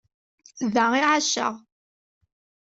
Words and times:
Da 0.73 0.85
i 0.99 1.01
εaceɣ. 1.01 1.53